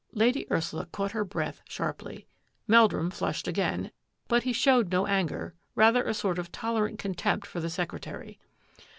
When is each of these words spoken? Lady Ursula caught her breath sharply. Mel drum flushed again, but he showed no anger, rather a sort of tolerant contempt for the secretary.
Lady 0.13 0.51
Ursula 0.51 0.87
caught 0.87 1.11
her 1.11 1.23
breath 1.23 1.61
sharply. 1.69 2.25
Mel 2.65 2.87
drum 2.87 3.11
flushed 3.11 3.47
again, 3.47 3.91
but 4.27 4.41
he 4.41 4.51
showed 4.51 4.91
no 4.91 5.05
anger, 5.05 5.53
rather 5.75 6.03
a 6.05 6.15
sort 6.15 6.39
of 6.39 6.51
tolerant 6.51 6.97
contempt 6.97 7.45
for 7.45 7.59
the 7.59 7.69
secretary. 7.69 8.39